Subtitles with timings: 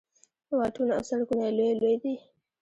[0.57, 2.15] واټونه او سړکونه یې لوی لوی دي.